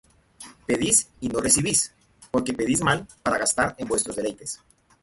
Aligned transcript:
Pedís, 0.65 1.09
y 1.19 1.27
no 1.29 1.39
recibís, 1.41 1.93
porque 2.31 2.53
pedís 2.55 2.81
mal, 2.81 3.05
para 3.21 3.37
gastar 3.37 3.75
en 3.77 3.87
vuestros 3.87 4.15
deleites. 4.15 4.59